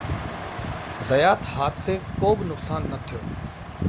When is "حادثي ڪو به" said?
1.57-2.49